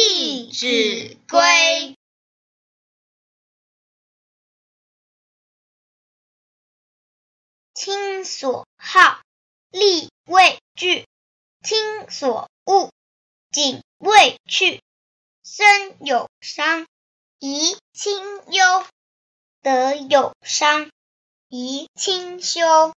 [0.00, 1.96] 弟子规
[7.74, 9.20] 亲所好
[9.72, 11.04] 力为具
[11.64, 12.92] 亲所恶
[13.50, 14.80] 谨为去
[15.42, 16.86] 身有伤
[17.40, 18.22] 贻亲
[18.52, 18.86] 忧。
[19.62, 20.92] 德有伤
[21.48, 22.94] 贻亲羞